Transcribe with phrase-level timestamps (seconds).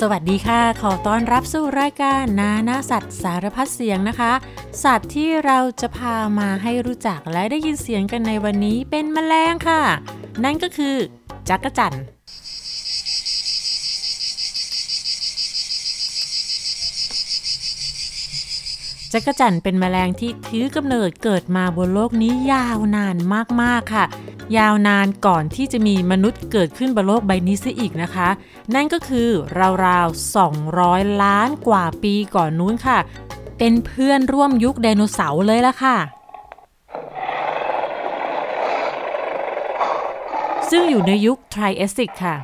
[0.00, 4.32] สวัสดีค่ะ ขอต้อนรับสู่รายการนานาสัตว์สารพัดเสียงนะคะ
[4.84, 9.82] สัตว์ที่เราจะพามาให้รู้จักและได้ยินเสียงกันในวันนี้เป็นแมลงค่ะ
[10.44, 10.96] นั่นก็คือ
[11.48, 11.94] จักรจั่น
[19.16, 23.16] จักรจั่นเป็นแมลงที่ถือกำเนิดเกิดมาบนโลกนี้ยาวนาน
[23.62, 24.04] มากๆค่ะ
[24.56, 28.28] ยาวนานก่อนที่จะมีมนุษย์เกิดขึ้นบนโลกใบนี้ซะอีกนะคะ
[28.74, 29.28] นั่นก็คือ
[29.84, 32.98] ราวๆ 200 ล้านกว่าปีก่อนนู้นค่ะ
[33.58, 35.96] เป็นเพื่อนร่วมยุคไดโนเสาร์เลยละค่ะ
[40.70, 42.36] ซึ่งอยู่ในยุคไทรแอสซิกค่ะ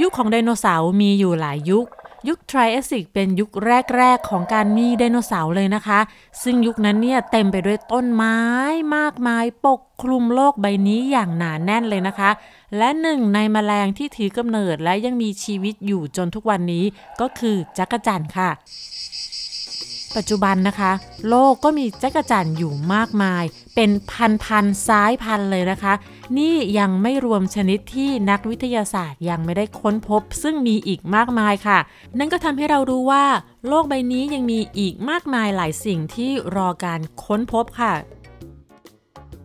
[0.00, 1.86] ยุคของไดโนเสาร์มีอยู่หลายยุค
[2.28, 3.50] ยุคไทรแอสซิกเป็นยุค
[3.96, 6.00] แรก ๆ ของการมีไดโนเสาร์เลยนะคะ
[6.42, 8.38] ซึ่งยุคนั้นเนี่ยเต็มไปด้วยต้นไม้
[8.96, 12.30] มากมายปกคลุมโลกใบนี้อย่างหนาแน่นเลยนะคะ
[12.76, 16.84] และหนึ่งในแมลงที่ถือกำเนิดและยังมีชีวิตอยู่จนทุกวันนี้
[17.20, 18.50] ก็คือจักรจั่นค่ะ
[20.16, 20.92] ปัจจุบันนะคะ
[21.28, 23.44] โลกก็มีจักรจั่นอยู่มากมาย
[23.76, 25.94] เป็นพันๆซ้ายพันเลยนะคะ
[26.38, 31.78] นี่ยังไม่รวมชนิดที่นักวิทยาศาสตร์ยังไม่ได้ค้นพบ ซึ่งมีอีกมากมายค่ะ
[32.18, 33.24] นั่นก็ทำให้เรารู้ว่า
[33.68, 37.94] โลกใบนี้ยังมีอีกมากมายหลายสิ่งที่รอการค้นพบค่ะ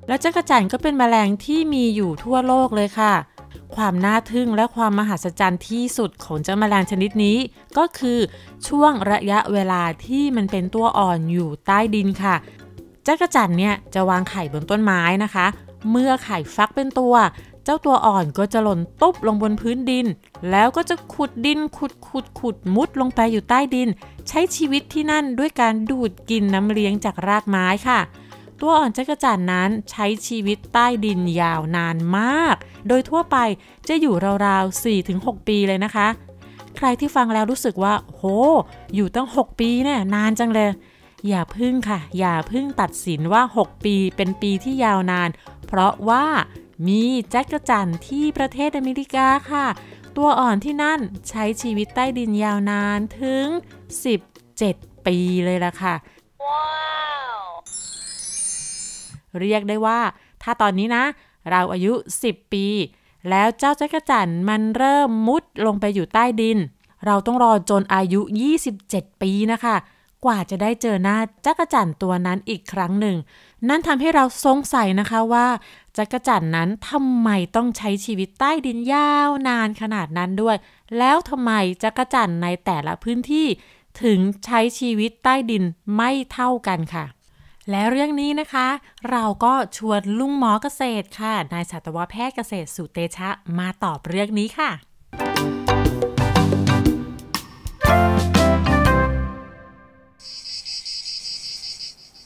[0.08, 3.14] และจักรจันก็เป็นแมลงที่มีอยู่ทั่วโลกเลยค่ะ
[3.76, 7.38] ความน่าทึ่งและความมหัศจรรย์ที่สุดของเจ้าแมลงชนิดนี้
[7.78, 8.20] ก็คือ
[8.68, 12.36] ช่วงระยะเวลาที่มันเป็นตัวอ่อนอยู่ใต้ดินค่ะ
[13.08, 15.46] จักรจันเนี่ยจะวางไข่บนต้นไม้นะคะ
[15.92, 17.16] เมื่อไข่ฟักเป็นตัว
[17.64, 20.06] เจ้าตัวอ่อนก็จะหล่นตุ๊บลงบนพื้นดิน
[20.52, 23.90] แล้วก็จะขุดดินขุดขุดขุดมุดลงไปอยู่ใต้ดิน
[24.28, 28.00] ใช้ชีวิตที่นั่นด้วยการดูดกินน้ำเลี้ยงจากรากไม้ค่ะ
[28.60, 32.56] ตัวอ่อนจักรจันนั้นใช้ชีวิตใต้ดินยาวนานมาก
[32.88, 33.38] โดยทั่วไป
[33.88, 34.14] จะอยู่
[34.46, 36.08] ราวๆ 4-6 ปีเลยนะคะ
[36.78, 38.24] ใครที่ฟังแล้วรู้สึกว่า โห
[38.96, 40.70] อยู่ตั้ง 6 ปีเนี่ยนานจังเลย
[41.28, 45.30] อย่าพึ่งค่ะ อย่าพึ่งตัดสินว่า 6 ปีเป็นปีที่ยาวนาน
[45.68, 46.26] เพราะว่า
[46.88, 49.66] มีจักรจั่นที่ประเทศอเมริกาค่ะ
[50.18, 51.00] ตัวอ่อนที่นั่น
[51.30, 53.46] ใช้ชีวิตใต้ดินยาวนานถึง
[54.26, 55.96] 17 ปีเลยล่ะค่ะ
[59.40, 60.00] เรียกได้ว่า
[60.44, 61.04] ถ้าตอนนี้นะ
[61.50, 61.94] เราอายุ
[62.26, 62.66] 10 ปี
[63.30, 66.58] แล้วเจ้าจักรจั่นมันเริ่มมุดลงไปอยู่ใต้ดิน
[67.06, 68.22] เราต้องรอจนอายุ
[68.72, 69.76] 27 ปีนะคะ
[70.26, 73.18] กว่าจะได้เจอหน้าจักรจั่นตัวนั้นอีกครั้งหนึ่ง
[73.70, 75.48] นั่นทำให้เราสงสัยนะคะว่า
[75.98, 80.56] จักรจั่นนั้นทำไมต้องใช้ชีวิตใต้ดินยาวนานขนาดนั้นด้วย
[80.98, 81.52] แล้วทำไม
[81.84, 83.48] จักรจั่นในแต่ละพื้นที่
[84.04, 85.64] ถึงใช้ชีวิตใต้ดิน
[85.96, 87.06] ไม่เท่ากันค่ะ
[87.70, 88.68] และเรื่องนี้นะคะ
[89.12, 93.30] เราก็ชวนลุงหมอเกษตรค่ะ นายสัตวแพทย์เกษตรสุเตชะ
[93.60, 94.72] มาตอบเรื่องนี้ค่ะ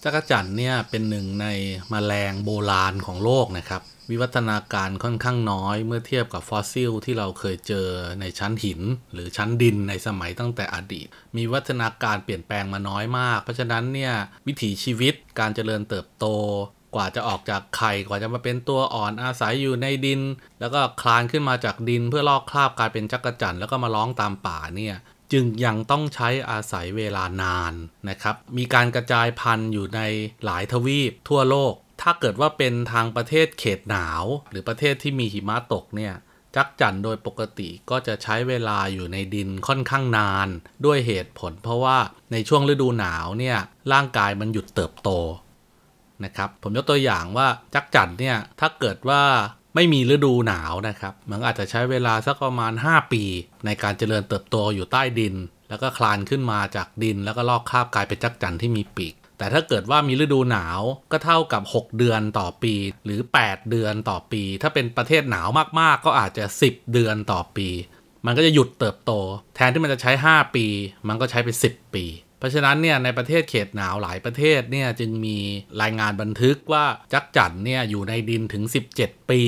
[0.06, 1.48] จักรจั่นเนี่ยเป็นหนึ่งใน
[1.94, 7.88] มแมลงโบราณของโลกนะครับ วิวัฒนาการค่อนข้างน้อยเมื่อเทียบกับฟอสซิลที่เราเคยเจอ
[8.20, 8.82] ในชั้นหิน
[9.14, 11.08] หรือชั้นดินในสมัยตั้งแต่อดีต
[11.38, 14.14] มีวัฒนาการเปลี่ยนแปลงมาน้อยมาก เพราะฉะนั้นเนี่ย
[14.48, 16.26] วิถีชีวิตการเจริญเติบโต
[16.96, 20.22] กว่าจะออกจากไข่กว่าจะมาเป็นตัวอ่อนอาศัยอยู่ในดิน
[20.60, 24.96] แล้วก็คลานขึ้นมาจากดินเพื่อลอกคราบกลายเป็นจักรจั่นแล้วก็มาร้องตามป่าเนี่ย
[25.32, 27.74] จึงยังต้องใช้อาศัยเวลานาน
[28.10, 30.02] นะครับ มีการกระจายพันธุ์อยู่ใน
[30.46, 36.14] หลายทวีปทั่วโลก ถ้าเกิดว่าเป็นทางประเทศเขตหนาว หรือประเทศที่มีหิมะตกเนี่ย
[36.56, 40.48] จักจั่นโดยปกติก็จะใช้เวลาอยู่ในดินค่อนข้างนาน
[40.86, 41.98] ด้วยเหตุผลเพราะว่า
[42.32, 43.58] ในช่วงฤดูหนาวเนี่ย
[43.94, 45.10] ร่างกายมันหยุดเติบโต
[46.24, 49.24] นะครับผมยกตัวอย่างว่าจักจั่นเนี่ยถ้าเกิดว่า
[49.76, 53.24] ไม่มีฤดูหนาวนะครับ มันอาจจะใช้เวลาสักประมาณ 5 ปี
[53.66, 55.36] ในการเจริญเติบโตอยู่ใต้ดิน
[55.70, 60.82] แล้วก็คลานขึ้นมาจากดิน แล้วก็ลอกคาบกลายเป็นจักจั่นที่มีปีก แต่ถ้าเกิดว่ามีฤดูหนาว
[61.12, 62.74] ก็เท่ากับ 6 เดือนต่อปี
[63.06, 65.48] หรือ 8 เดือนต่อปี ถ้าเป็นประเทศหนาว
[65.80, 67.68] มากๆ ก็อาจจะ 10 เดือนต่อปี
[68.26, 69.12] มันก็จะหยุดเติบโต
[69.56, 70.66] แทนที่มันจะใช้ 5 ปี
[71.08, 72.06] มันก็ใช้ไป 10 ปี
[72.46, 75.38] ราะฉะนั้นเนี่ยในประเทศเขตหนาวหลายประเทศเนี่ยจึงมี
[75.82, 78.64] รายงานบันทึกว่าจักจั่นเนี่ยอยู่ในดินถึง
[78.98, 79.42] 17 ปี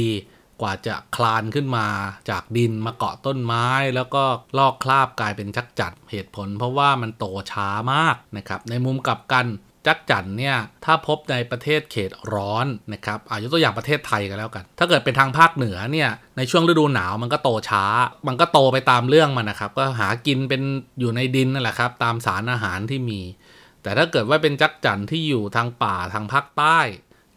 [0.62, 1.88] กว่าจะคลานขึ้นมา
[2.30, 4.24] จากดินมาเกาะต้นไม้ แล้วก็
[4.58, 9.46] ลอกคราบกลายเป็นจักจั่นเหตุผล เพราะว่ามันโตช้ามากนะครับในมุมกลับกัน
[9.88, 17.84] จักจั่นเนี่ย ถ้าพบในประเทศเขตร้อนนะครับอายุตัวอย่างประเทศไทยกันแล้วกัน ถ้าเกิดเป็นทางภาคเหนือเนี่ยในช่วงฤดูหนาวมันก็โตช้า
[18.28, 20.62] มันก็โตไปตามเรื่องมันนะครับ ก็หากินเป็น
[21.00, 23.22] อยู่ในดินนั่นแหละครับ ตามสารอาหารที่มี
[23.84, 26.80] แต่ถ้าเกิดว่าเป็นจักจั่นที่อยู่ทางป่าทางภาคใต้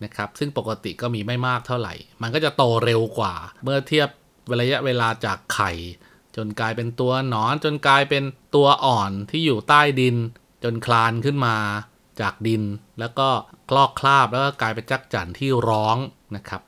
[0.05, 4.09] นะครับ ซึ่งปกติก็มีไม่มากเท่าไหร่ มันก็จะโตเร็วกว่า เมื่อเทียบ
[4.61, 5.73] ระยะเวลาจากไข่
[6.37, 8.25] จนกลายเป็นตัวหนอน จนกลายเป็น
[8.55, 10.17] ตัวอ่อนที่อยู่ใต้ดิน
[10.65, 11.57] จนคลานขึ้นมา
[12.21, 12.63] จากดิน
[13.01, 13.29] แล้วก็
[13.71, 15.97] คลอกคราบแล้วก็กลายเป็นจักจั่นที่ร้อง
[16.37, 16.63] นะครับ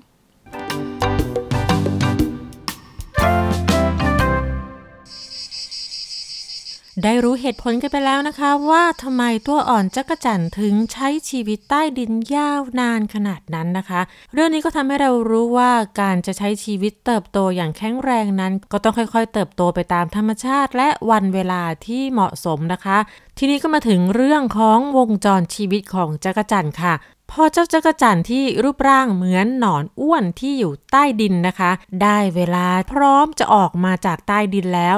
[7.04, 14.00] ได้รู้เหตุผลกันไปแล้วนะคะว่าทำไมตัวอ่อนจักรจั่นถึงใช้ชีวิตใต้ดินยาวนานขนาดนั้นนะคะ
[14.34, 22.98] เรื่องนี้ก็ทำให้เรารู้ว่าการจะใช้ชีวิตเติบโตอย่างแข็งแรงนั้น ก็ต้องค่อยๆ เติบโตไปตามธรรมชาติ และวันเวลาที่เหมาะสมนะคะ
[23.38, 26.94] ทีนี้ก็มาถึงเรื่องของวงจรชีวิตของจักรจั่นค่ะ
[27.36, 31.70] พอเจ้าจักรจั่นที่รูปร่างเหมือนหนอนอ้วนที่อยู่ใต้ดินนะคะ
[32.02, 34.96] ได้เวลาพร้อมจะออกมาจากใต้ดินแล้ว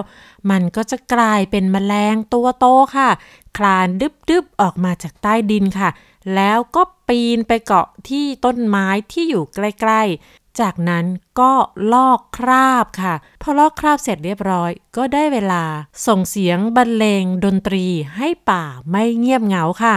[0.51, 2.67] มันก็จะกลายเป็นแมลงตัวโต
[2.97, 3.11] ค่ะ
[3.57, 3.89] คลาน
[4.31, 5.91] ดึบๆออกมาจากใต้ดินค่ะ
[6.35, 11.05] แล้วก็ปีนไปเกาะที่ต้นไม้ที่อยู่ใกล้ๆ จากนั้น
[11.41, 11.53] ก็
[11.93, 15.65] ลอกคราบค่ะ พอลอกคราบเสร็จเรียบร้อย ก็ได้เวลา
[16.07, 19.97] ส่งเสียงบรรเลงดนตรีให้ป่าไม่เงียบเหงาค่ะ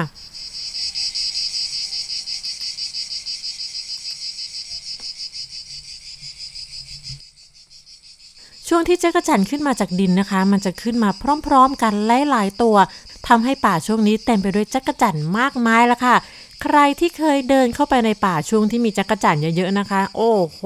[8.69, 11.09] ช่วงที่เจ้ากระจันขึ้นมาจากดินนะคะ มันจะขึ้นมา
[11.45, 11.93] พร้อมๆ กัน
[12.29, 12.77] หลายๆตัว
[13.27, 16.15] ทำให้ป่าช่วงนี้เต็มไปด้วยจักรจั่นมากมายละค่ะ
[16.63, 20.61] ใครที่เคยเดินเข้าไปในป่าช่วงที่มีจักรจั่นเยอะๆนะคะ โอ้โห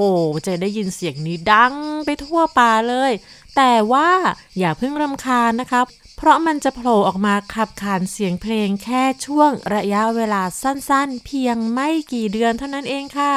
[0.45, 1.73] จะได้ยินเสียงนี้ดัง
[2.05, 3.11] ไปทั่วป่าเลย
[3.55, 4.09] แต่ว่า
[4.59, 5.81] อย่าเพิ่งรำคาญนะคะ
[6.17, 13.33] เพราะมันจะโผล่ออกมาขับขานเสียงเพลงแค่ช่วงระยะเวลาสั้นๆ เพียงไม่กี่เดือนเท่านั้นเองค่ะ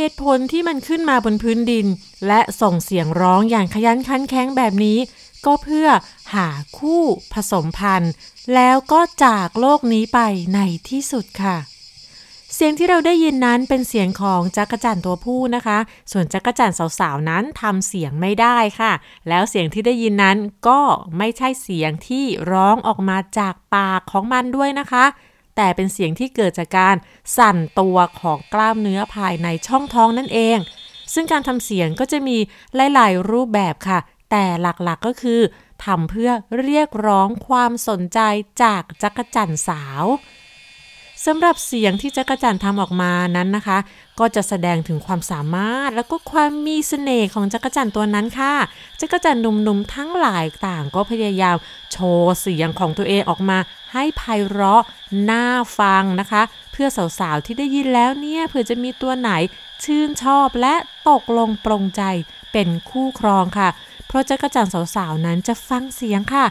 [0.00, 1.86] เหตุผลที่มันขึ้นมาบนพื้นดิน
[2.26, 4.98] และส่งเสียงร้องอย่างขยันขันแข็งแบบนี้
[5.46, 5.88] ก็เพื่อ
[6.34, 6.48] หา
[6.78, 7.02] คู่
[7.32, 8.12] ผสมพันธุ์
[8.54, 10.20] แล้วก็จากโลกนี้ไป
[10.54, 11.56] ในที่สุดค่ะ
[12.54, 15.78] เสียงที่เราได้ยินนั้นเป็นเสียงของจักรจั่นตัวผู้นะคะ
[16.12, 18.92] ส่วนจักรจั่นสาวๆนั้นทำเสียงไม่ได้ค่ะ
[19.28, 20.36] แล้วเสียงที่ได้ยินนั้น
[20.68, 20.80] ก็
[21.18, 25.04] ไม่ใช่เสียงที่ร้องออกมาจากปากของมันด้วยนะคะ
[25.60, 26.96] แต่เป็นเสียงที่เกิดจากการ
[27.38, 30.58] สั่นตัวของกล้ามเนื้อภายในช่องท้องนั่นเอง
[31.14, 32.36] ซึ่งการทำเสียงก็จะมี
[32.94, 33.98] หลาย ๆ รูปแบบค่ะ
[34.30, 35.40] แต่หลักๆก็คือ
[35.84, 36.30] ทำเพื่อ
[36.62, 38.20] เรียกร้องความสนใจ
[38.62, 40.04] จากจักรจั่นสาว
[41.26, 43.78] สำหรับเสียงที่จักรจั่นทำออกมานั้นนะคะ
[44.18, 48.54] ก็จะแสดงถึงความสามารถแล้วก็ความมีเสน่ห์ของจักรจันตัวนั้นค่ะ
[49.00, 51.56] จักรจันหนุ่มๆทั้งหลายต่างก็พยายาม
[51.92, 53.58] โชว์เสียงของตัวเองออกมา
[53.92, 54.82] ให้ไพเราะ
[55.30, 55.44] น่า
[55.78, 56.42] ฟังนะคะ
[56.72, 56.88] เพื่อ
[57.18, 59.30] สาวๆที่ได้ยินแล้วเนี่ยเผื่อจะมีตัวไหน
[59.84, 60.74] ชื่นชอบและ
[61.08, 62.02] ตกลงปรงใจ
[62.52, 63.68] เป็นคู่ครองค่ะ
[64.06, 66.44] เพราะจักรจันสาวๆนั้นจะฟังเสียงค่ะ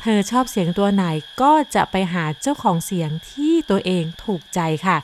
[0.00, 1.04] เธอชอบเสียงตัวไหน
[1.42, 4.96] ก็จะไปหาเจ้าของเสียงที่ตัวเองถูกใจค่ะ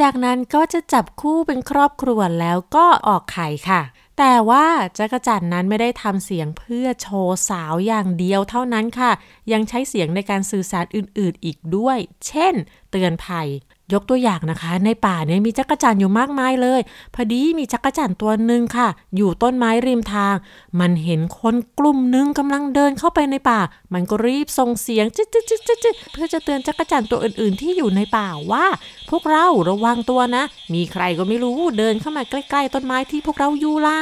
[0.00, 3.82] จากนั้นก็จะจับคู่เป็นครอบครัวแล้วก็ออกไข่ค่ะ
[4.18, 4.66] แต่ว่า
[4.98, 9.12] จักรจันนั้นไม่ได้ทำเสียงเพื่อโชว์สาวอย่างเดียวเท่านั้นค่ะ
[9.52, 12.54] ยังใช้เสียงในการสื่อสารอื่นๆอีกด้วย เช่น
[12.90, 13.48] เตือนภัย
[13.94, 16.80] ยกตัวอย่างนะคะ ในป่าเนี่ยมีจักรจั่นอยู่มากมายเลย
[17.14, 20.34] พอดีมีจักรจั่นตัวหนึ่งค่ะ อยู่ต้นไม้ริมทาง
[20.80, 23.60] มันเห็นคนกลุ่มหนึ่งกำลังเดินเข้าไปในป่า
[23.92, 28.66] มันก็รีบส่งเสียงจิ๊ดจิ๊ดจิ๊ดจิ๊ดเพื่อจะเตือนจักรจั่นตัวอื่น ๆ ที่อยู่ในป่าว่า
[29.10, 30.44] พวกเราระวังตัวนะ
[30.74, 34.00] มีใครก็ไม่รู้เดินเข้ามาใกล้ ๆ ต้นไม้ที่พวกเราอยู่ละ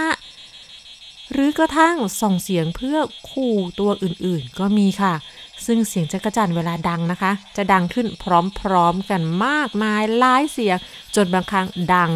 [1.32, 2.98] หรือกระทั่งส่งเสียงเพื่อ
[3.30, 5.14] ขู่ตัวอื่นๆ ก็มีค่ะ
[5.66, 8.24] ซึ่งเสียงจักรจันเวลาดังนะคะ จะดังขึ้นพ
[8.70, 10.78] ร้อมๆกันมากมายหลายเสียง
[11.16, 12.10] จนบางครั้งดัง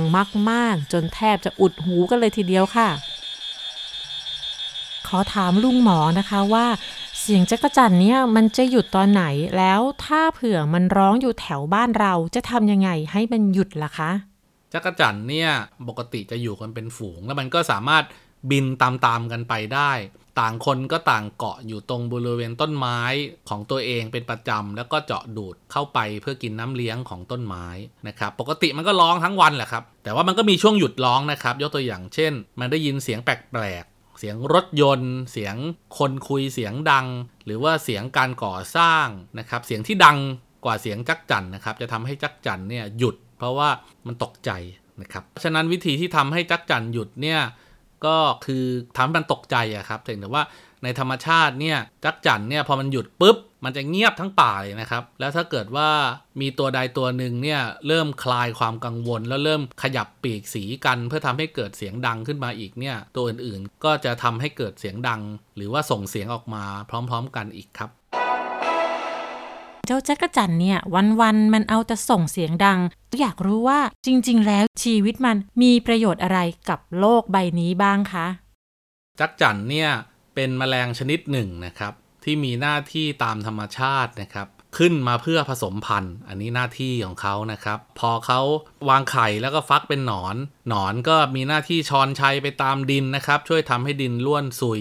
[0.51, 2.89] มากๆ จนแทบจะอุดหูกันเลยทีเดียวค่ะ
[5.09, 6.67] ขอถามลุงหมอนะคะว่า
[7.21, 9.25] เสียงจักรจันเนี่ยมันจะหยุดตอนไหน
[9.57, 14.11] แล้วถ้าเผื่อมันร้องอยู่แถวบ้านเราจะทำยังไงให้มันหยุดล่ะคะ
[14.73, 15.51] จักรจันเนี่ย
[15.89, 18.05] ปกติจะอยู่กันเป็นฝูง แล้วมันก็สามารถ
[18.51, 19.91] บินตามๆกันไปได้
[20.41, 23.01] ต่างคนก็ต่างเกาะอยู่ตรงบริเวณต้นไม้
[23.49, 27.67] ของตัวเองเป็นประจำแล้วก็เจาะดูดเข้าไปเพื่อกินน้ำเลี้ยงของต้นไม้
[28.09, 33.31] นะครับปกติมันก็ร้องทั้งวันแหละครับ แต่ว่ามันก็มีช่วงหยุดร้องนะครับยกตัวอย่างเช่น มันได้ยินเสียงแป
[33.63, 35.57] ลกๆเสียงรถยนต์ เสียง
[35.99, 37.07] คนคุยเสียงดัง
[37.45, 39.07] หรือว่าเสียงการก่อสร้าง
[39.39, 40.19] นะครับเสียงที่ดัง
[40.65, 43.69] กว่าเสียงจักจั่นนะครับจะทำให้จักจั่นเนี่ยหยุด เพราะว่า
[44.07, 44.51] มันตกใจ
[45.03, 47.41] นะครับฉะนั้นวิธีที่ทำให้จักจั่นหยุดเนี่ย
[48.07, 48.17] ก็
[48.47, 48.65] คือ
[48.97, 50.43] ทำมันตกใจอะครับแต่ว่า
[50.85, 55.89] ในธรรมชาติเนี่ยจักจั่นเนี่ยพอมันหยุดปุ๊บ มันจะเงียบทั้งป่าเลยนะครับ แล้วถ้าเกิดว่า
[56.41, 65.21] มีตัวใดตัวหนึ่งเนี่ยเริ่มคลายความกังวล แล้วเริ่มขยับปีกสีกัน เพื่อทำให้เกิดเสียงดังขึ้นมาอีกเนี่ยตัวอื่นๆ ก็จะทำให้เกิดเสียงดัง
[65.57, 67.91] หรือว่าส่งเสียงออกมาพร้อม ๆ กันอีกครับ
[69.87, 70.79] เจ้าจักรจันเนี่ย
[71.21, 72.79] วันๆมันเอาแต่ส่งเสียงดัง
[73.21, 78.27] อยากรู้ว่าจริง ๆ แล้วชีวิตมันมีประโยชน์อะไรกับโลกใบนี้บ้างคะ
[79.21, 79.91] จักจันเนี่ย
[80.35, 81.93] เป็นแมลงชนิดหนึ่งนะครับ
[82.25, 84.49] ที่มีหน้าที่ตามธรรมชาตินะครับ
[84.79, 88.41] ขึ้นมาเพื่อผสมพันธุ์ อันนี้หน้าที่ของเขานะครับ พอเขา
[88.89, 90.37] วางไข่แล้วก็ฟักเป็นหนอน
[90.69, 94.81] หนอนก็มีหน้าที่ช้อนชัยไปตามดินนะครับ ช่วยทำให้ดินร่วนซุย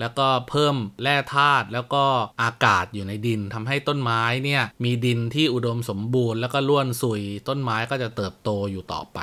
[0.00, 2.04] แล้วก็เพิ่มแร่ธาตุแล้วก็
[2.42, 9.18] อากาศอยู่ในดินทำให้ต้นไม้เนี่ยมีดินที่อุดมสมบูรณ์ แล้วก็ร่วนซุย ต้นไม้ก็จะเติบโตอยู่ต่อไป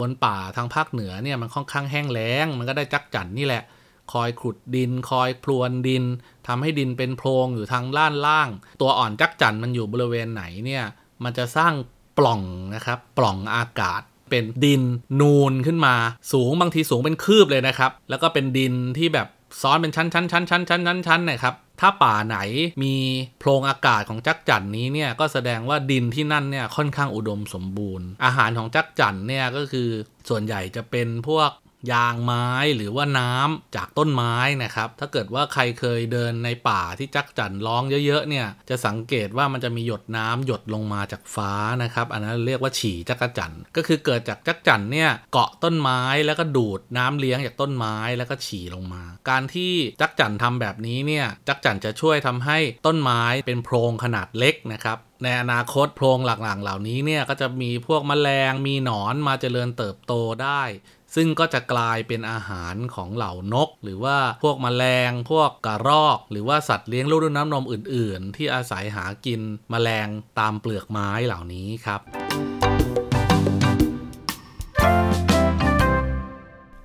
[0.00, 3.62] บนป่าทางภาคเหนือเนี่ยมันค่อนข้างแห้งแล้ง มันก็ได้จักจั่นนี่แหละ
[4.12, 6.04] คอยขุดดิน คอยพรวนดิน
[6.46, 8.48] ทำให้ดินเป็นโพรงอยู่ทางล่านล่าง
[8.80, 10.84] ตัวอ่อนจักจั่นมันอยู่บริเวณไหนเนี่ย
[11.24, 11.72] มันจะสร้าง
[12.18, 12.42] ปล่อง
[12.74, 14.82] นะครับปล่องอากาศเป็นดิน
[15.20, 15.94] นูนขึ้นมา
[16.32, 19.28] สูงบางทีสูงเป็นคืบเลยนะครับ แล้วก็เป็นดินที่แบบ
[19.60, 22.38] ซ้อนเป็นชั้นชั้นชั้นชั้นชั้นชั้นชั้นนะครับ ถ้าป่าไหน
[22.82, 22.94] มี
[23.38, 29.88] โพรงอากาศของจักจั่นนี้เนี่ยก็แสดงว่าดินที่นั่นเนี่ยค่อนข้างอุดมสมบูรณ์ อาหารของจักจั่นเนี่ยก็คือ
[30.28, 31.50] ส่วนใหญ่จะเป็นพวก
[31.92, 32.46] ยางไม้
[32.76, 60.62] หรือว่าน้ำจากต้นไม้นะครับ ถ้าเกิดว่าใครเคยเดินในป่าที่จักจั่นร้องเยอะๆเนี่ยจะสังเกตว่ามันจะมีหยดน้ำหยดลงมาจากฟ้านะครับ อันนั้นเรียกว่าฉี่จักจั่นก็คือเกิดจากจักจั่นเนี่ยเกาะต้นไม้แล้วก็ดูดน้ำเลี้ยงจากต้นไม้แล้วก็ฉี่ลงมา การที่จักจั่นทำแบบนี้เนี่ยจักจั่นจะช่วยทำให้ต้นไม้เป็นโพรงขนาดเล็กนะครับในอนาคตโพรงหลังๆเหล่านี้เนี่ยก็จะมีพวกแมลงมีหนอนมาเจริญเติบโตได้
[61.14, 69.40] ซึ่งก็จะกลายเป็นอาหารของเหล่านก หรือว่าพวกแมลง พวกกระรอก หรือว่าสัตว์เลี้ยงลูกด้วยน้ำนมอื่น ๆ ที่อาศัยหากิน
[69.70, 72.00] แมลงตามเปลือกไม้เหล่านี้ครับ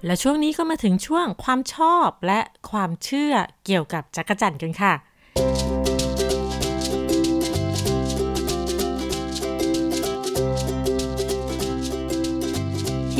[0.05, 2.39] และช่วงนี้ก็มาถึงช่วงความชอบและ
[2.71, 3.33] ความเชื่อ
[3.65, 4.93] เกี่ยวกับจักรจั่นกันค่ะ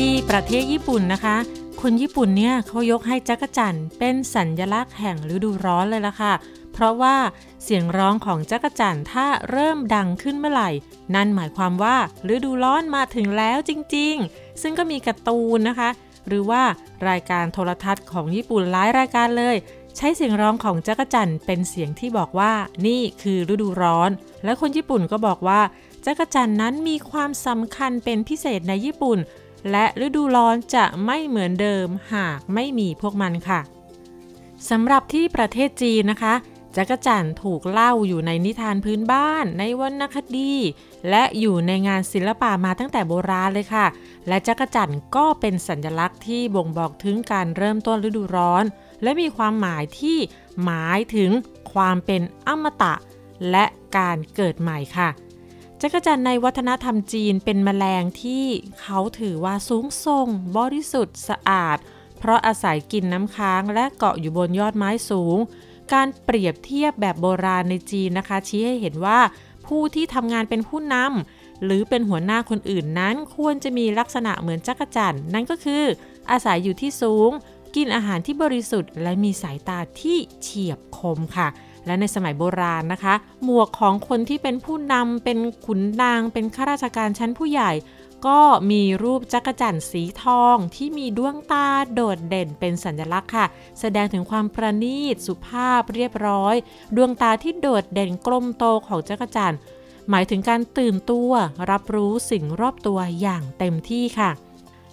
[0.06, 1.36] ที่ประเทศญี่ปุ่นนะคะ
[1.80, 6.34] คนญี่ปุ่นเนี่ยเขายกให้จักรจั่นเป็นสัญญลักษณ์แห่งฤดูร้อนเลยล่ะค่ะ
[6.72, 7.16] เพราะว่า
[7.62, 10.70] เสียงร้องของจักรจั่นถ้าเริ่มดังขึ้นเมื่อไหร่
[11.14, 11.96] นั่นหมายความว่า
[12.34, 15.90] ฤดูร้อนมาถึงแล้วจริงๆ ซึ่งก็มีการ์ตูนนะคะ
[16.28, 16.62] หรือว่า
[17.08, 19.56] รายการโทรทัศน์ของญี่ปุ่นหลายรายการเลย
[19.96, 22.52] ใช้เสียงร้องของจักรจั่นเป็นเสียงที่บอกว่า
[22.86, 24.10] นี่คือฤดูร้อน
[24.44, 25.60] และคนญี่ปุ่นก็บอกว่า
[26.06, 29.20] จักรจั่นนั้นมีความสำคัญเป็นพิเศษในญี่ปุ่น
[29.70, 33.60] และฤดูร้อนจะไม่เหมือนเดิมหากไม่มีพวกมันค่ะ
[34.70, 36.34] สำหรับที่ประเทศจีนนะคะ
[36.76, 40.54] จักรจั่นถูกเล่าอยู่ในนิทานพื้นบ้าน ในวรรณคดี
[41.10, 43.86] และอยู่ในงานศิลปะมาตั้งแต่โบราณเลยค่ะ
[44.28, 48.64] และจักรจั่นก็เป็นสัญลักษณ์ที่บ่งบอกถึงการเริ่มต้นฤดูร้อน
[49.02, 50.18] และมีความหมายที่
[50.64, 51.30] หมายถึง
[51.72, 52.94] ความเป็นอมตะ
[53.50, 53.64] และ
[53.96, 55.08] การเกิดใหม่ค่ะ
[55.82, 58.44] จักรจั่นในวัฒนธรรมจีนเป็นแมลงที่
[58.80, 61.78] เขาถือว่าสูงส่ง บริสุทธิ์สะอาด
[62.18, 65.36] เพราะอาศัยกินน้ำค้างและเกาะอยู่บนยอดไม้สูง
[65.92, 69.20] การเปรียบเทียบแบบโบราณในจีนนะคะ ชี้ให้เห็นว่า
[69.66, 75.84] ผู้ที่ทำงานเป็นผู้นำหรือเป็นหัวหน้าคนอื่นนั้น ควรจะมีลักษณะเหมือนจักรจั่นนั่นก็คือ
[76.30, 77.30] อาศัยอยู่ที่สูง
[77.76, 81.48] กินอาหารที่บริสุทธิ์ และมีสายตาที่เฉียบคมค่ะ
[81.86, 83.14] และในสมัยโบราณนะคะ
[83.44, 87.72] หมวกของคนที่เป็นผู้นำเป็นขุนนาง เป็นข้าราชการชั้นผู้ใหญ่
[88.26, 88.40] ก็
[88.70, 93.46] มีรูปจักรจั่นสีทองที่มีดวงตาโดดเด่นเป็นสัญลักษณ์ค่ะ
[93.80, 96.54] แสดงถึงความประณีตสุภาพเรียบร้อย
[96.96, 99.54] ดวงตาที่โดดเด่นกลมโตของจักรจั่น
[100.10, 101.30] หมายถึงการตื่นตัว
[101.70, 104.30] รับรู้สิ่งรอบตัวอย่างเต็มที่ค่ะ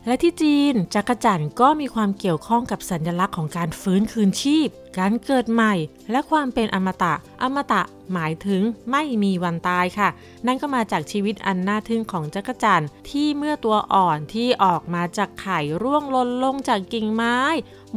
[0.05, 4.67] และที่จีนจักรจั่นก็มีความเกี่ยวข้องกับสัญลักษณ์ของการฟื้นคืนชีพ
[5.00, 5.74] การเกิดใหม่
[6.12, 7.81] และความเป็นอมตะ อมตะ
[8.13, 10.10] หมายถึงไม่มีวันตายค่ะ
[10.45, 17.38] นั่นก็มาจากชีวิตอันน่าทึ่งของจักรจั่นที่เมื่อตัวอ่อนที่ออกมาจากไข่ร่วงหล่นลงจากกิ่งไม้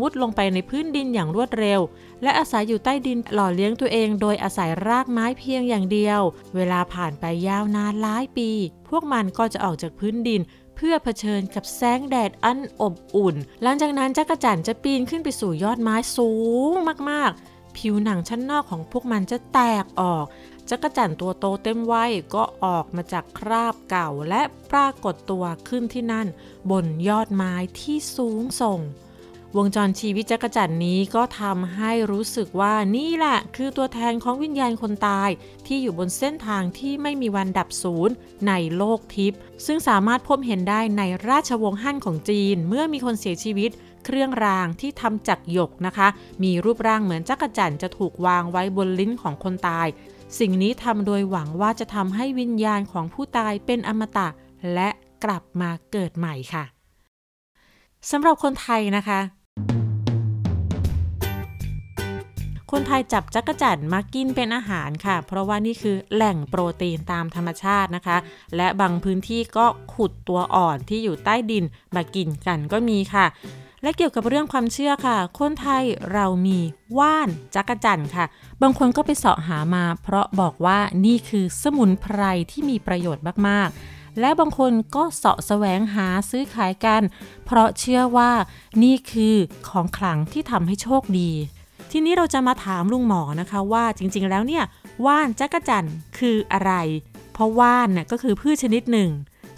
[0.01, 1.81] มุดลงไปในพื้นดินอย่างรวดเร็ว
[2.23, 6.21] และอาศัยอยู่ใต้ดินหล่อเลี้ยงตัวเอง โดยอาศัยรากไม้เพียงอย่างเดียว
[6.55, 8.51] เวลาผ่านไปยาวนานหลายปี
[8.89, 10.41] พวกมันก็จะออกจากพื้นดิน
[10.77, 16.31] เพื่อเผชิญกับแสงแดดอันอบอุ่น หลังจากนั้นจักรจั่นจะปีนขึ้นไปสู่ยอดไม้สู
[16.73, 16.75] ง
[17.11, 20.27] มากๆ ผิวหนังชั้นนอกของพวกมันจะแตกออก
[20.71, 26.27] จักรจั่นตัวโตเต็มวัยก็ออกมาจากคราบเก่าและปรากฏตัวขึ้นที่นั่น
[26.71, 28.81] บนยอดไม้ที่สูงส่ง
[29.57, 35.31] วงจรชีวิตจักรจั่นนี้ก็ทำให้รู้สึกว่านี่แหละ คือตัวแทนของวิญญาณคนตาย
[35.67, 38.11] ที่อยู่บนเส้นทางที่ไม่มีวันดับสูญ
[38.49, 43.71] ในโลกทิพย์ซึ่งสามารถพบเห็นได้ในราชวงศ์ฮั่นของจีน เมื่อมีคนเสียชีวิต
[44.05, 46.09] เครื่องรางที่ทำจากหยกนะคะ
[46.43, 49.87] มีรูปร่างเหมือนจักรจั่นจะถูกวางไว้บนลิ้นของคนตาย
[50.39, 54.29] สิ่งนี้ทำโดยหวังว่าจะทำให้วิญญาณของผู้ตายเป็นอมตะ
[54.75, 54.89] และ
[55.25, 56.65] กลับมาเกิดใหม่ค่ะ
[58.11, 59.21] สำหรับคนไทยนะคะ
[62.73, 68.17] คนไทยจับจักรจั่นมากินเป็นอาหารค่ะ เพราะว่านี่คือแหล่งโปรตีนตามธรรมชาตินะคะ
[68.57, 73.27] และบางพื้นที่ก็ขุดตัวอ่อนที่อยู่ใต้ดินมากินกันก็มีค่ะ
[73.83, 76.59] และเกี่ยวกับเรื่องความเชื่อค่ะ คนไทยเรามี
[76.99, 78.25] ว่านจักรจั่นค่ะ
[78.63, 82.21] บางคนก็ไปเสาะหามา เพราะบอกว่านี่คือสมุนไพร
[82.51, 87.03] ที่มีประโยชน์มากๆ และบางคนก็เสาะแสวงหาซื้อขายกัน
[87.45, 88.31] เพราะเชื่อว่า
[88.83, 89.37] นี่คือ
[89.69, 91.33] ของขลังที่ทำให้โชคดี
[91.99, 94.65] ทีนี้เราจะมาถามลุงหมอนะคะว่าจริงๆแล้วเนี่ย
[95.07, 95.85] ว่านจักจั่น
[96.19, 96.73] คืออะไร
[97.33, 99.11] เพราะว่านน่ะก็คือพืชชนิดหนึ่ง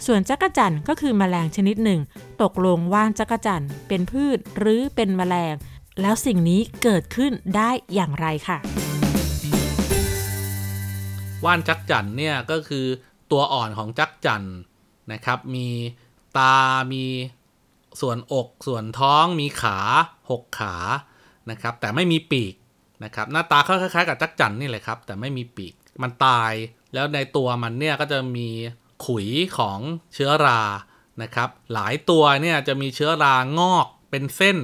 [0.05, 1.99] ส่วนจักจั่นก็คือแมลงชนิดหนึ่ง
[2.41, 5.53] ตกลงว่านจักจั่นเป็นพืชหรือเป็นแมลง
[6.01, 8.57] แล้วสิ่งนี้เกิดขึ้นได้อย่างไรค่ะ
[11.45, 12.85] ว่านจักจั่นเนี่ยก็คือ
[13.31, 14.43] ตัวอ่อนของจักจั่น
[15.11, 15.67] นะครับ มี
[16.37, 16.55] ตา
[16.93, 17.05] มี
[18.01, 19.77] ส่วนอก ส่วนท้อง มีขา
[20.29, 20.75] หกขา
[21.51, 22.53] นะครับ แต่ไม่มีปีก
[23.03, 26.53] นะครับ หน้าตาคล้ายๆกับจักจั่นนี่แหละครับ แต่ไม่มีปีก มันตาย
[26.93, 28.49] แล้วในตัวมันเนี่ยก็จะมี
[29.05, 29.27] ขุย
[29.57, 29.79] ของ
[30.13, 30.61] เชื้อรา
[31.21, 34.57] นะครับ หลายตัวเนี่ยจะมีเชื้อรางอกเป็นเส้น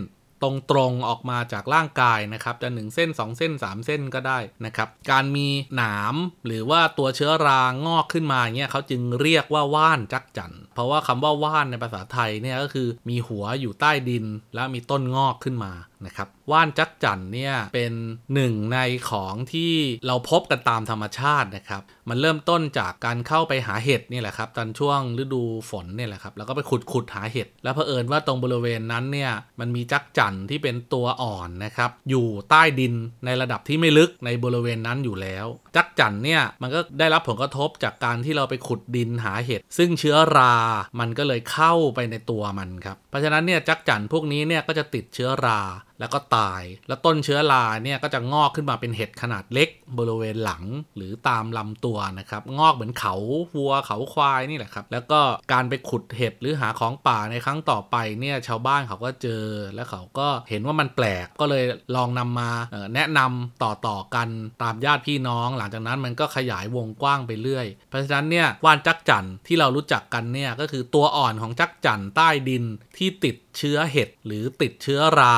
[0.44, 6.15] ตรงๆออกมาจากร่างกายนะครับ จะ 1 เส้น 2 เส้น 3 เส้นก็ได้นะครับ การมีหนาม
[6.46, 15.74] หรือว่าตัวเชื้อรางอกขึ้นมาเนี่ยเขาจึงเรียกว่าว่านจักจั่น เพราะว่าคำว่าว่านในภาษาไทยเนี่ยก็คือมีหัวอยู่ใต้ดิน แล้วมีต้นงอกขึ้นมา
[16.05, 17.94] นะครับว่านจักจั่นเนี่ยเป็น
[18.34, 18.79] หนึ่งใน
[19.10, 19.74] ของที่
[20.08, 32.94] เราพบกันตามธรรมชาตินะครับ มันเริ่มต้นจากการเข้าไปหาเห็ดนี่แหละครับตอนช่วงฤดูฝนเนี่ยแหละครับแล้วก็ไปขุดขุดหาเห็ดแล้วเผอิญว่าตรงบริเวณนั้นเนี่ยมันมีจักจั่นที่เป็นตัวอ่อนนะครับอยู่ใต้ดิน
[33.25, 40.55] ในระดับที่ไม่ลึกในบริเวณนั้นอยู่แล้ว จักจั่นเนี่ยมันก็ได้รับผลกระทบจากการที่เราไปขุดดินหาเห็ดซึ่งเชื้อรา
[41.00, 45.62] มันก็เลยเข้าไปในตัวมันครับ เพราะฉะนั้นเนี่ยจักจั่นพวกนี้เนี่ยก็จะติดเชื้อรา
[46.00, 50.64] แล้วก็ตาย แล้วต้นเชื้อราเนี่ยก็จะงอกขึ้นมาเป็นเห็ดขนาดเล็ก บริเวณหลัง
[50.96, 53.16] หรือตามลำตัวนะครับ งอกเหมือนเขา
[53.55, 55.20] วัวเขาควายนี่แหละครับ แล้วก็
[55.51, 59.44] การไปขุดเห็ดหรือหาของป่าในครั้งต่อไปเนี่ยชาวบ้านเขาก็เจอ
[59.75, 61.64] แล้วเขาก็เห็นว่ามันแปลกก็เลย
[61.96, 62.51] ลองนำมา
[62.96, 64.27] แนะนำต่อๆกัน
[64.64, 72.64] ตามญาติพี่น้อง หลังจากนั้นมันก็ขยายวงกว้างไปเรื่อย เพราะฉะนั้นเนี่ยว่านจักจั่นที่เรารู้จักกันเนี่ยก็คือตัวอ่อนของจักจั่นใต้ดิน
[72.98, 75.38] ที่ติดเชื้อเห็ดหรือติดเชื้อรา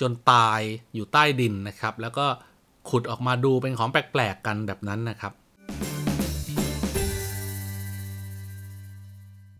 [0.00, 0.60] จนตาย
[0.94, 2.26] อยู่ใต้ดินนะครับ แล้วก็
[2.88, 5.32] ขุดออกมาดูเป็นของแปลกๆกันแบบนั้นนะครับ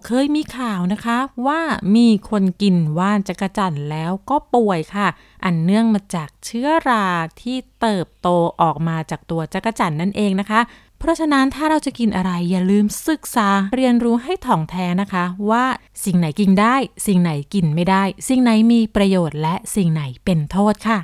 [0.07, 1.61] เคยมีข่าวนะคะว่า
[1.97, 5.09] มีคนกินว่านจักรจั่นแล้วก็ป่วยค่ะ
[5.45, 7.07] อันเนื่องมาจากเชื้อรา
[7.41, 8.29] ที่เติบโต
[8.63, 10.61] ออกมาจากตัวจักรจั่นนั่นเองนะคะ
[10.99, 15.67] เพราะฉะนั้นถ้าเราจะกินอะไรอย่าลืมศึกษาเรียนรู้ให้ถ่องแท้นะคะ ว่า
[16.05, 20.99] สิ่งไหนกินได้ สิ่งไหนกินไม่ได้ สิ่งไหนมีประโยชน์และสิ่งไหนเป็นโทษค่ะ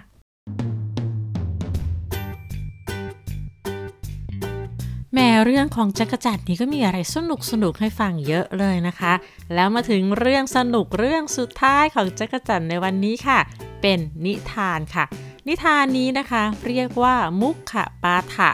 [5.14, 9.12] แม่เรื่องของจักรจันนี้ก็มีอะไรสนุกสนุกให้ฟังเยอะเลยนะคะ
[9.54, 13.38] แล้วมาถึงเรื่องสนุกเรื่องสุดท้ายของจักรจันในวันนี้ค่ะ
[13.82, 15.04] เป็นนิทานค่ะ
[15.48, 18.50] นิทานนี้นะคะ เรียกว่ามุขปาฐะ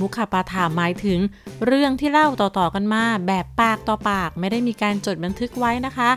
[0.00, 1.18] มุขปาฐาหมายถึง
[1.66, 6.10] เรื่องที่เล่าต่อๆกันมา แบบปากต่อปากไม่ได้มีการจดบันทึกไว้นะคะ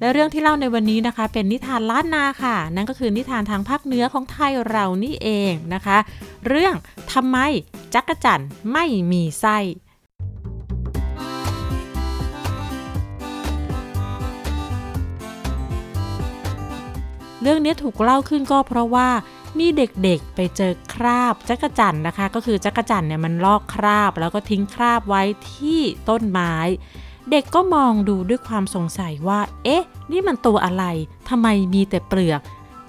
[0.00, 5.98] และเรื่องที่เล่าในวันนี้นะคะ เป็นนิทานล้านนาค่ะ นั่นก็คือนิทานทางภาคเหนือของไทยเรานี่เองนะคะ
[6.48, 6.74] เรื่อง
[7.12, 7.38] ทำไม
[7.94, 8.40] จักรจั่น
[8.72, 9.58] ไม่มีไส้
[17.42, 19.08] เรื่องนี้ถูกเล่าขึ้นก็เพราะว่า
[19.58, 26.54] มีเด็กๆไปเจอคราบจักจั่นนะคะ ก็คือจักจั่นเนี่ยมันลอกคราบ แล้วก็ทิ้งคราบไว้ที่ต้นไม้
[27.30, 30.84] เด็กก็มองดูด้วยความสงสัยว่า เอ๊ะ นี่มันตัวอะไร
[31.28, 32.40] ทำไมมีแต่เปลือก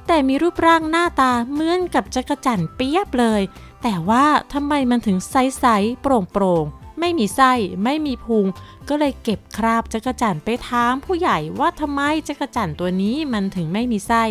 [0.07, 3.41] แต่มีรูปร่างหน้าตาเหมือนกับจักจั่นเปียบเลย
[3.83, 8.45] แต่ว่าทำไมมันถึงใสๆโปร่งๆไม่มีไส้ไม่มีพุง
[8.89, 14.23] ก็เลยเก็บคราบจักรจั่นไปถามผู้ใหญ่ว่าทำไมจักรจั่นตัวนี้มันถึงไม่มีไส้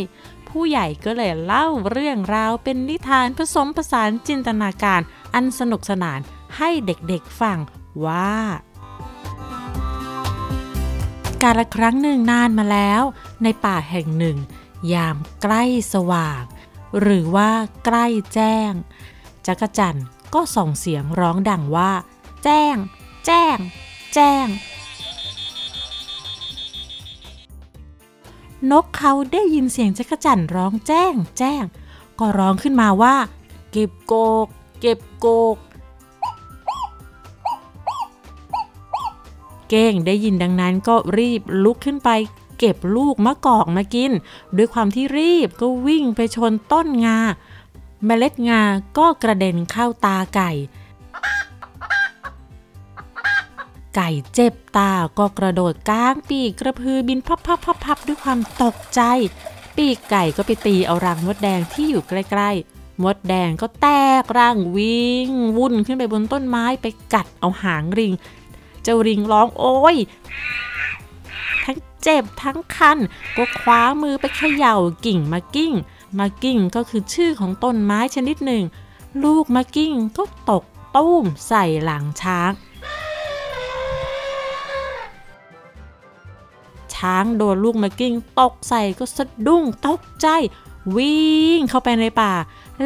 [0.53, 5.01] ผู้ใหญ่ก็เลยเล่าเรื่องราวเป็นนิทานผสมผสานจินตนาการ
[5.35, 6.21] อันสนุกสนาน
[6.57, 7.59] ให้เด็กๆฟัง
[8.07, 8.33] ว่า
[11.43, 13.03] การละครั้งหนึ่งนานมาแล้ว
[13.43, 14.37] ในป่าแห่งหนึ่ง
[14.93, 15.63] ยามใกล้
[15.95, 16.43] สว่าง
[17.01, 17.51] หรือว่า
[17.85, 18.73] ใกล้แจ้ง
[19.47, 19.99] จักรจัน
[20.35, 21.93] ก็ส่งเสียงร้องดังว่า
[22.45, 22.77] แจ้ง
[23.27, 23.57] แจ้ง
[24.15, 24.47] แจ้ง
[28.71, 31.65] นกเขาได้ยินเสียงจักรจั่นร้องแจ้ง แจ้ง
[32.19, 33.17] ก็ร้องขึ้นมาว่า
[33.71, 34.47] เก็บโกก
[34.81, 35.57] เก็บโกก
[39.69, 42.11] เก้งได้ยินดังนั้นก็รีบลุกขึ้นไป
[42.59, 44.13] เก็บลูกมะกอกมากิน
[44.57, 47.19] ด้วยความที่รีบก็วิ่งไปชนต้นงา
[48.07, 48.61] เมล็ดงา
[48.99, 50.51] ก็กระเด็นเข้าตาไก่
[53.97, 59.01] ไก่เจ็บตาก็กระโดดก้างปีกกระพือบินพับพับพับพับด้วยความตกใจ
[59.77, 63.87] ปีกไก่ก็ไปตีเอารังมดแดงที่อยู่ใกล้ๆ มดแดงก็แต
[64.23, 68.13] กรังวิ่ง วุ่นขึ้นไปบนต้นไม้ไปกัดเอาหางริง
[68.83, 69.97] เจ้าริงร้องโอ้ย
[71.65, 72.99] ทั้งเจ็บทั้งคัน
[73.37, 74.77] ก็คว้ามือไปเขย่า
[75.07, 75.73] กิ่งมากิ้ง
[76.19, 78.65] มากิ้งก็คือชื่อของต้นไม้ชนิดหนึ่ง
[79.25, 80.65] ลูกมากิ้งก็ตก
[80.97, 82.53] ตุ้มใส่หลังช้าง
[87.03, 90.27] ช้างโดนลูกมากิ้งตกใส่ก็สะดุ้งตกใจ
[90.97, 92.33] วิ่งเข้าไปในป่า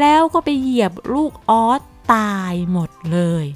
[0.00, 1.80] แล้วก็ไปเหยียบลูกออส
[2.14, 3.46] ตายหมดเลย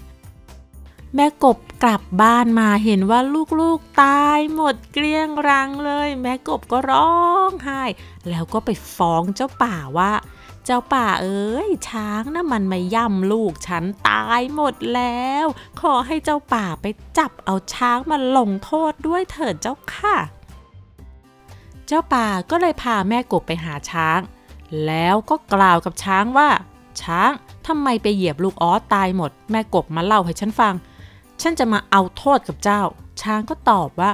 [1.14, 3.20] แม่กบกลับบ้านมาเห็นว่า
[3.61, 7.12] ลูกๆตายหมดเกลี้ยงรังเลย แม่กบก็ร้อ
[7.51, 7.83] งไห้
[8.29, 10.12] แล้วก็ไปฟ้องเจ้าป่าว่า
[10.64, 15.46] เจ้าป่าเอ้ยช้างนะ่ะมันมาย่ำลูกฉันตายหมดแล้ว
[15.81, 16.87] ขอให้เจ้าป่าไป
[17.18, 20.16] จับเอาช้างมาลงโทษด้วยเถิดเจ้าค่ะ
[21.92, 24.20] เจ้าป่าก็เลยพาแม่กบไปหาช้าง
[24.87, 26.48] แล้วก็กล่าวกับช้างว่า
[27.03, 27.31] ช้าง
[27.66, 30.74] ทำไมไปเหยียบลูกออสตายหมด แม่กบมาเล่าให้ฉันฟัง
[31.42, 32.83] ฉันจะมาเอาโทษกับเจ้า
[33.22, 34.11] ช้างก็ตอบว่า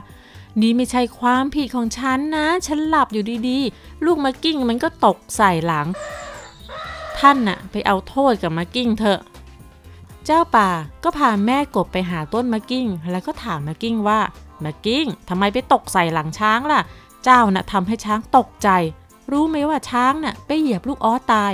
[0.61, 5.87] นี่ไม่ใช่ความผิดของฉันนะ ฉันหลับอยู่ดีๆ ลูกมากิ้งมันก็ตกใส่หลัง
[7.19, 9.21] ท่านน่ะ ไปเอาโทษกับมากิ้งเถอะ
[10.27, 10.71] เจ้าป่า
[11.05, 14.21] ก็พาแม่กบไปหาต้นมะกิ้ง แล้วก็ถามมะกิ้งว่า
[14.65, 16.81] มะกิ้งทำไมไปตกใส่หลังช้างล่ะ
[17.27, 18.69] เจ้าน่ะทำให้ช้างตกใจ
[19.31, 21.53] รู้ไหมว่าช้างน่ะไปเหยียบลูกออตาย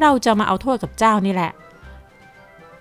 [0.00, 1.52] เราจะมาเอาโทษกับเจ้านี่แหละ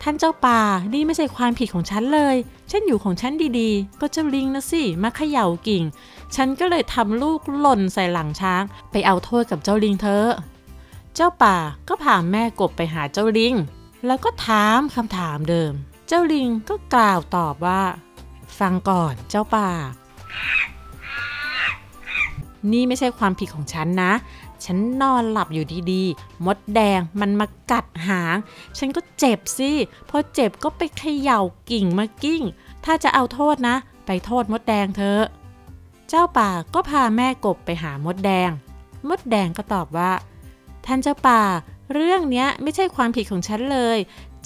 [0.02, 0.62] ท่านเจ้าป่า
[0.94, 2.36] นี่ไม่ใช่ความผิดของฉันเลย
[2.72, 5.84] ฉันอยู่ของฉันดีๆ ก็เจ้าลิงนะสิ มาเขย่ากิ่ง
[6.36, 10.26] ฉันก็เลยทำลูกหล่นใส่หลังช้าง ไปเอาโทษกับเจ้าลิงเธอ
[11.16, 13.56] เจ้าป่าก็พาแม่กบไปหาเจ้าลิง
[14.06, 15.74] แล้วก็ถามคำถามเดิม
[16.08, 17.82] เจ้าลิงก็กล่าวตอบว่า
[18.60, 19.70] ฟังก่อนเจ้าป่า
[22.72, 24.14] นี่ไม่ใช่ความผิดของฉันนะ
[24.66, 28.36] ฉันนอนหลับอยู่ดีๆ มดแดงมันมากัดหาง
[28.78, 29.72] ฉันก็เจ็บสิ
[30.10, 32.42] พอเจ็บก็ไปเขย่ากิ่งมากิ้ง
[32.86, 35.24] ถ้าจะเอาโทษนะ ไปโทษมดแดงเธอะ
[36.10, 38.50] เจ้าป่าก็พาแม่กบไปหามดแดง
[39.08, 40.12] มดแดงก็ตอบว่า
[40.86, 41.42] ท่านเจ้าป่า
[41.94, 43.98] เรื่องนี้ไม่ใช่ความผิดของฉันเลย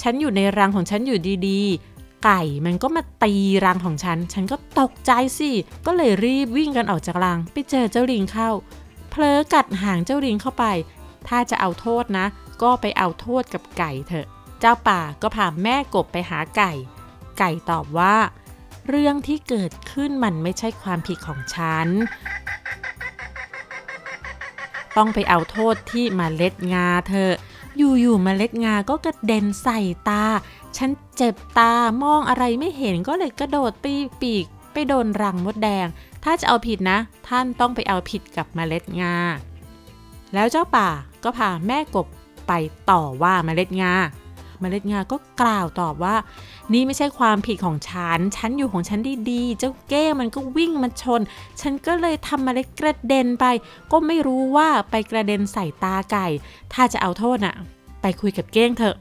[0.02, 3.34] ฉันอยู่ในรังของฉันอยู่ดีๆ ไก่มันก็มาตี
[3.66, 5.52] รังของฉัน ฉันก็ตกใจสิ
[5.86, 8.50] ก็เลยรีบวิ่งกันออกจากรัง ไปเจอเจ้าลิงเข้า
[9.10, 10.66] เพลอกัดหางเจ้าลิงเข้าไป
[11.28, 12.26] ถ้าจะเอาโทษนะ
[12.62, 14.28] ก็ไปเอาโทษกับไก่เถอะ
[14.60, 16.72] เจ้าป่าก็พาแม่กบไปหาไก่
[17.40, 18.16] ไก่ตอบว่า
[18.88, 21.88] เรื่องที่เกิดขึ้นมันไม่ใช่ความผิดของฉัน
[24.98, 27.32] ต้องไปเอาโทษที่มเมล็ดงาเธอ
[27.78, 30.26] อยู่ๆมเมล็ดงาก็กระเด็นใส่ตา
[30.78, 35.88] ฉันเจ็บตามองอะไรไม่เห็นก็เลยกระโดดปีปีกไปโดนรังมดแดง
[36.24, 39.16] ถ้าจะเอาผิดนะ ท่านต้องไปเอาผิดกับมเมล็ดงา
[40.34, 40.90] แล้วเจ้าป่า
[41.24, 42.08] ก็พาแม่กบ
[42.48, 42.54] ไป
[42.90, 43.94] ต่อว่าเมล็ดงา
[44.60, 46.16] เมล็ดงาก็กล่าวตอบว่า
[46.74, 49.00] นี่ไม่ใช่ความผิดของฉัน ฉันอยู่ของฉัน
[49.32, 51.22] ดีๆ เจ้าเก้มันก็วิ่งมาชน
[51.62, 53.46] ฉันก็เลยทำเมล็ดกระเด็นไป
[53.92, 56.28] ก็ไม่รู้ว่าไปกระเด็นใส่ตาไก่
[56.74, 57.56] ถ้าจะเอาโทษน่ะ
[58.02, 58.96] ไปคุยกับเก้งเถอะ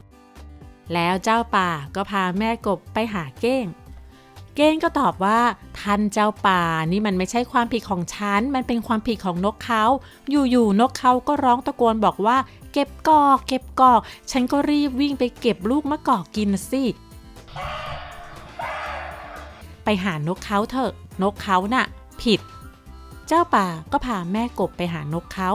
[0.94, 3.66] แล้วเจ้าป่าก็พาแม่กบไปหาเก้ง
[4.57, 5.40] เก้งก็ตอบว่า
[5.81, 9.85] ท่านเจ้าป่านี่มันไม่ใช่ความผิดของฉัน มันเป็นความผิดของนกเขา
[10.31, 12.37] อยู่ๆนกเขาก็ร้องตะโกนบอกว่า
[12.72, 16.83] เก็บกอก เก็บกอก ฉันก็รีบวิ่งไปเก็บลูกมะกอกกินสิ
[19.85, 21.87] ไปหานกเขาเถอะ นกเขาน่ะ
[22.22, 22.40] ผิด
[23.29, 25.51] เจ้าป่าก็พาแม่กบไปหานกเขา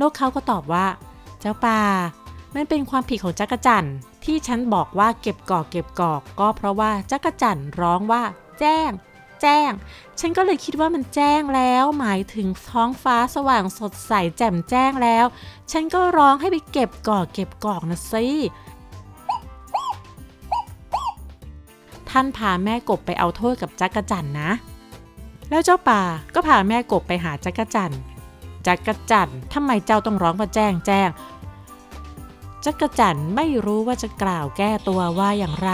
[0.00, 0.86] นกเขาก็ตอบว่า
[1.40, 1.80] เจ้าป่า
[2.54, 8.22] มันเป็นความผิดของจักรจันที่ ที่ฉันบอกว่าเก็บกอกเก็บกอกก็เพราะว่าจักรจั่นร้องว่า
[8.60, 8.90] แจ้ง
[9.42, 9.70] แจ้ง
[10.20, 15.24] ฉันก็เลยคิดว่ามันแจ้งแล้ว หมายถึงท้องฟ้าสว่างสดใสแจ่มแจ้งแล้ว
[15.72, 18.26] ฉันก็ร้องให้ไปเก็บกอกเก็บกอกนะสิ
[22.10, 24.50] ท่านพาแม่กบไปเอาโทษกับจักรจั่นนะ
[25.50, 26.02] แล้วเจ้าป่า
[26.34, 27.92] ก็พาแม่กบไปหาจักรจั่น
[28.66, 31.08] จักรจั่นทำไมเจ้าต้องร้องว่าแจ้งแจ้ง
[32.64, 35.70] จักรจั่นไม่รู้ว่าจะกล่าวแก้ตัวว่าอย่างไร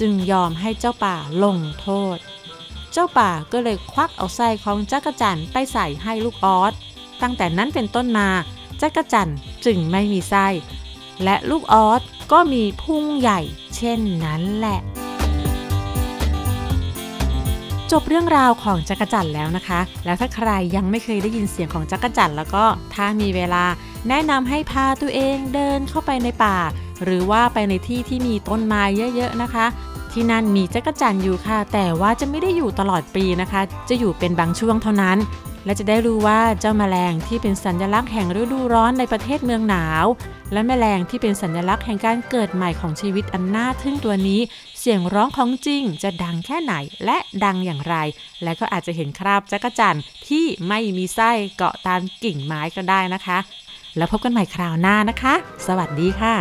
[0.00, 2.18] จึงยอมให้เจ้าป่าลงโทษ
[2.92, 6.72] เจ้าป่าก็เลยควักเอาไส้ของจักรจั่นไปใส่ให้ลูกออส
[7.22, 8.28] ตั้งแต่นั้นเป็นต้นมา
[8.80, 9.30] จักรจั่น
[9.64, 10.46] จึงไม่มีไส้
[11.24, 13.40] และลูกออสก็มีพุ่งใหญ่
[13.76, 14.80] เช่นนั้นแหละ
[17.92, 23.64] จบเรื่องราวของจักรจั่นแล้วนะคะ แล้วถ้าใครยังไม่เคยได้ยินเสียงของจักรจั่นแล้วก็ถ้ามีเวลา
[24.08, 26.58] แนะนำให้พาตัวเองเดินเข้าไปในป่า
[27.04, 28.82] หรือว่าไปในที่ที่มีต้นไม้
[29.14, 29.66] เยอะๆนะคะ
[30.12, 35.18] ที่นั่นมีจักรจั่นอยู่ค่ะ แต่ว่าจะไม่ได้อยู่ตลอดปีนะคะ จะอยู่เป็นบางช่วงเท่านั้น
[35.64, 40.06] และจะได้รู้ว่าเจ้าแมลงที่เป็นสัญลักษณ์แห่งฤดูร้อนในประเทศเมืองหนาว
[40.52, 44.40] และแมลงที่เป็นสัญลักษณ์แห่งการเกิดใหม่ของชีวิตอันน่าทึ่งตัวนี้
[44.78, 47.96] เสียงร้องของจริงจะดังแค่ไหนและดังอย่างไร
[48.42, 49.96] และก็อาจจะเห็นคราบจักรจั่น
[50.28, 53.38] ที่ไม่มีไส้เกาะตามกิ่งไม้ก็ได้นะคะ
[53.96, 55.34] แล้วพบกันใหม่คราวหน้านะคะ
[55.66, 56.36] สวัสดีค่ะ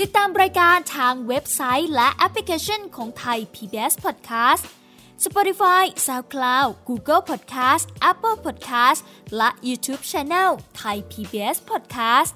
[0.00, 4.64] ติดตามรายการทางเว็บไซต์และแอปพลิเคชันของไทย PBS Podcast
[5.24, 9.00] Spotify SoundCloud Google Podcast Apple Podcast
[9.36, 10.50] และ YouTube Channel
[10.80, 12.32] Thai PBS Podcast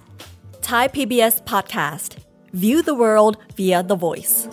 [0.65, 2.17] Thai PBS Podcast.
[2.53, 4.49] View the world via the voice.